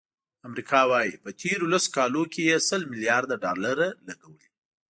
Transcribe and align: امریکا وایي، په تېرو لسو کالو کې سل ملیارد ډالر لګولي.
امریکا 0.47 0.81
وایي، 0.89 1.13
په 1.23 1.29
تېرو 1.41 1.65
لسو 1.73 1.89
کالو 1.95 2.23
کې 2.33 2.61
سل 2.69 2.81
ملیارد 2.91 3.31
ډالر 3.43 3.77
لګولي. 4.07 4.47